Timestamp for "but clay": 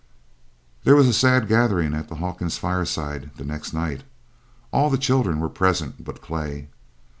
6.03-6.69